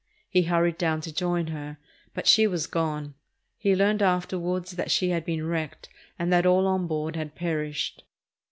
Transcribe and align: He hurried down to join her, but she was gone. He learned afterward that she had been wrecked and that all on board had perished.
He 0.31 0.41
hurried 0.41 0.79
down 0.79 0.99
to 1.01 1.13
join 1.13 1.45
her, 1.53 1.77
but 2.15 2.25
she 2.25 2.47
was 2.47 2.65
gone. 2.65 3.13
He 3.55 3.75
learned 3.75 4.01
afterward 4.01 4.65
that 4.69 4.89
she 4.89 5.09
had 5.09 5.23
been 5.23 5.45
wrecked 5.45 5.89
and 6.17 6.33
that 6.33 6.47
all 6.47 6.65
on 6.65 6.87
board 6.87 7.15
had 7.15 7.35
perished. 7.35 8.01